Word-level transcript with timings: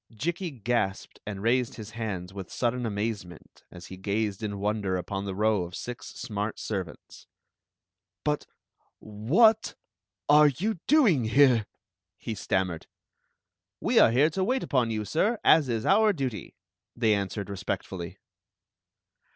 Jikki 0.11 0.49
gasped 0.49 1.19
and 1.27 1.43
raised 1.43 1.75
his 1.75 1.91
hands 1.91 2.33
with 2.33 2.51
sudden 2.51 2.87
amazement 2.87 3.61
as 3.69 3.85
he 3.85 3.97
gazed 3.97 4.41
in 4.41 4.57
wonder 4.57 4.97
upon 4.97 5.25
the 5.25 5.35
row 5.35 5.61
of 5.61 5.75
six 5.75 6.07
smart 6.15 6.57
servants. 6.57 7.27
"But— 8.23 8.47
what— 8.97 9.75
are 10.27 10.47
you 10.47 10.79
doing 10.87 11.25
here?" 11.25 11.67
he 12.17 12.33
stam 12.33 12.69
mered 12.69 12.85
"We 13.79 13.99
are 13.99 14.09
here 14.09 14.31
to 14.31 14.43
wait 14.43 14.63
upon 14.63 14.89
you, 14.89 15.05
sir, 15.05 15.37
as 15.43 15.69
is 15.69 15.85
our 15.85 16.13
duty," 16.13 16.55
they 16.95 17.13
answered 17.13 17.47
respectfully. 17.47 18.17